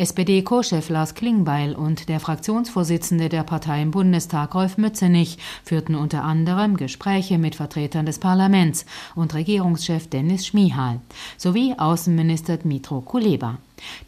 [0.00, 6.78] SPD-Co-Chef Lars Klingbeil und der Fraktionsvorsitzende der Partei im Bundestag Rolf Mützenich führten unter anderem
[6.78, 11.00] Gespräche mit Vertretern des Parlaments und Regierungschef Dennis Schmihal
[11.36, 13.58] sowie Außenminister Dmitro Kuleba.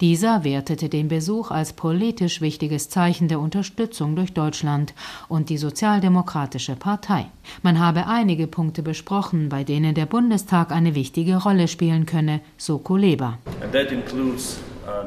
[0.00, 4.94] Dieser wertete den Besuch als politisch wichtiges Zeichen der Unterstützung durch Deutschland
[5.28, 7.26] und die Sozialdemokratische Partei.
[7.62, 12.78] Man habe einige Punkte besprochen, bei denen der Bundestag eine wichtige Rolle spielen könne, so
[12.78, 13.38] Kuleba.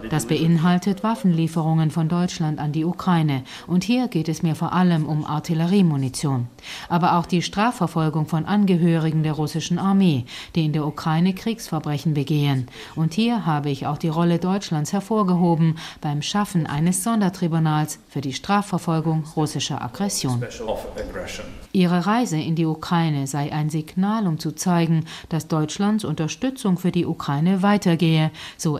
[0.09, 3.43] Das beinhaltet Waffenlieferungen von Deutschland an die Ukraine.
[3.67, 6.47] Und hier geht es mir vor allem um Artilleriemunition.
[6.89, 12.67] Aber auch die Strafverfolgung von Angehörigen der russischen Armee, die in der Ukraine Kriegsverbrechen begehen.
[12.95, 18.33] Und hier habe ich auch die Rolle Deutschlands hervorgehoben beim Schaffen eines Sondertribunals für die
[18.33, 20.43] Strafverfolgung russischer Aggression.
[21.73, 26.91] Ihre Reise in die Ukraine sei ein Signal, um zu zeigen, dass Deutschlands Unterstützung für
[26.91, 28.77] die Ukraine weitergehe, so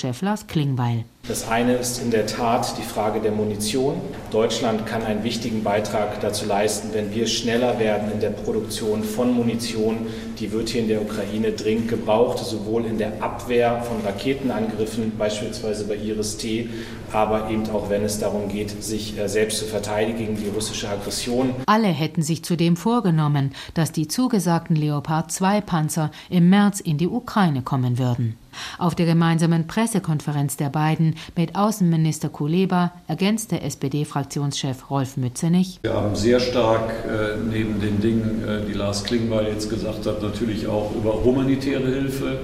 [0.00, 1.04] SPD-Co-Chef Lars Klingbeil.
[1.28, 4.00] Das eine ist in der Tat die Frage der Munition.
[4.32, 9.32] Deutschland kann einen wichtigen Beitrag dazu leisten, wenn wir schneller werden in der Produktion von
[9.32, 10.06] Munition.
[10.40, 15.84] Die wird hier in der Ukraine dringend gebraucht, sowohl in der Abwehr von Raketenangriffen, beispielsweise
[15.84, 16.68] bei Iris-T,
[17.12, 20.88] aber eben auch wenn es darum geht, sich äh, selbst zu verteidigen gegen die russische
[20.88, 21.54] Aggression.
[21.66, 27.08] Alle hätten sich zudem vorgenommen, dass die zugesagten Leopard 2 Panzer im März in die
[27.08, 28.36] Ukraine kommen würden.
[28.78, 35.80] Auf der gemeinsamen Pressekonferenz der beiden mit Außenminister Kuleba ergänzte SPD-Fraktionschef Rolf Mützenich.
[35.82, 40.22] Wir haben sehr stark äh, neben den Dingen, äh, die Lars Klingbeil jetzt gesagt hat,
[40.22, 42.40] natürlich auch über humanitäre Hilfe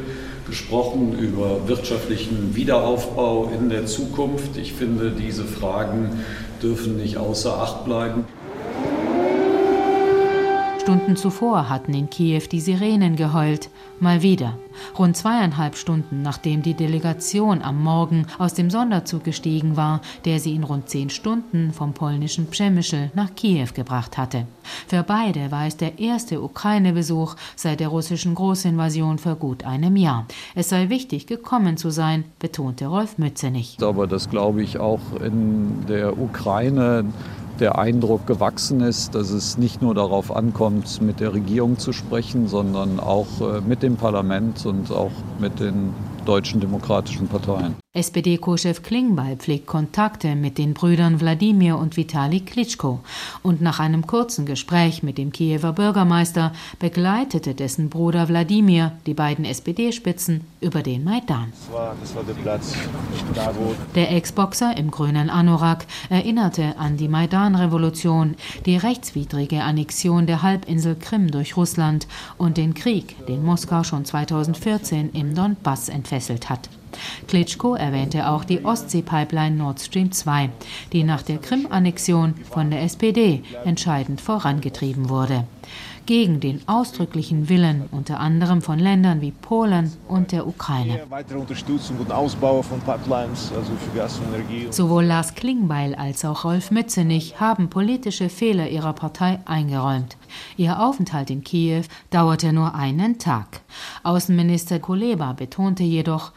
[0.47, 4.57] gesprochen, über wirtschaftlichen Wiederaufbau in der Zukunft.
[4.57, 6.25] Ich finde, diese Fragen
[6.63, 8.25] dürfen nicht außer Acht bleiben.
[10.87, 13.71] Stunden zuvor hatten in Kiew die Sirenen geheult.
[13.99, 14.57] Mal wieder.
[14.97, 20.55] Rund zweieinhalb Stunden nachdem die Delegation am Morgen aus dem Sonderzug gestiegen war, der sie
[20.55, 24.47] in rund zehn Stunden vom polnischen Przemyśl nach Kiew gebracht hatte.
[24.87, 30.27] Für beide war es der erste Ukraine-Besuch seit der russischen Großinvasion vor gut einem Jahr.
[30.55, 33.79] Es sei wichtig, gekommen zu sein, betonte Rolf Mützenich.
[33.83, 37.07] Aber das glaube ich auch in der Ukraine
[37.61, 42.49] der Eindruck gewachsen ist, dass es nicht nur darauf ankommt, mit der Regierung zu sprechen,
[42.49, 45.95] sondern auch äh, mit dem Parlament und auch mit den
[46.25, 47.77] deutschen demokratischen Parteien.
[47.97, 53.01] SPD-Co-Chef Klingbeil pflegt Kontakte mit den Brüdern Wladimir und Vitali Klitschko
[53.43, 59.47] und nach einem kurzen Gespräch mit dem Kiewer Bürgermeister begleitete dessen Bruder Wladimir die beiden
[59.47, 61.53] SPD-Spitzen über den Maidan.
[61.53, 62.75] Das war, das war der Platz,
[63.35, 68.35] da wo Der Ex-Boxer im grünen Anorak erinnerte an die Maidan-Revolution,
[68.67, 72.07] die rechtswidrige Annexion der Halbinsel Krim durch Russland
[72.37, 76.69] und den Krieg, den Moskau schon 2014 im Donbass entfesselt hat.
[77.29, 80.51] Klitschko erwähnte auch die Ostsee-Pipeline Nord Stream 2,
[80.93, 85.45] die nach der Krim-Annexion von der SPD entscheidend vorangetrieben wurde.
[86.07, 91.03] Gegen den ausdrücklichen Willen unter anderem von Ländern wie Polen und der Ukraine.
[91.09, 94.69] Weitere Unterstützung und Ausbau von Pipelines, also für Gas und Energie.
[94.71, 100.17] Sowohl Lars Klingbeil als auch Rolf Mützenich haben politische Fehler ihrer Partei eingeräumt.
[100.57, 103.61] Ihr Aufenthalt in Kiew dauerte nur einen Tag.
[104.03, 106.33] Außenminister Kuleba betonte jedoch,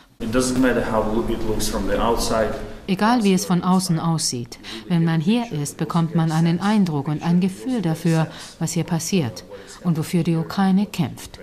[2.88, 7.24] Egal wie es von außen aussieht, wenn man hier ist, bekommt man einen Eindruck und
[7.24, 8.28] ein Gefühl dafür,
[8.58, 9.44] was hier passiert
[9.84, 11.40] und wofür die Ukraine kämpft.